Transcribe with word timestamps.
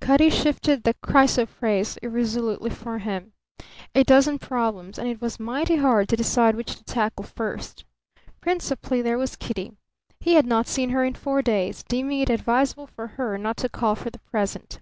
Cutty 0.00 0.30
shifted 0.30 0.82
the 0.84 0.94
chrysoprase, 1.02 1.98
irresolutely 1.98 2.70
for 2.70 3.00
him. 3.00 3.34
A 3.94 4.02
dozen 4.02 4.38
problems, 4.38 4.96
and 4.98 5.06
it 5.10 5.20
was 5.20 5.38
mighty 5.38 5.76
hard 5.76 6.08
to 6.08 6.16
decide 6.16 6.56
which 6.56 6.76
to 6.76 6.84
tackle 6.84 7.24
first. 7.26 7.84
Principally 8.40 9.02
there 9.02 9.18
was 9.18 9.36
Kitty. 9.36 9.76
He 10.20 10.32
had 10.36 10.46
not 10.46 10.68
seen 10.68 10.88
her 10.88 11.04
in 11.04 11.12
four 11.12 11.42
days, 11.42 11.82
deeming 11.86 12.20
it 12.20 12.30
advisable 12.30 12.86
for 12.86 13.08
her 13.08 13.36
not 13.36 13.58
to 13.58 13.68
call 13.68 13.94
for 13.94 14.08
the 14.08 14.20
present. 14.20 14.78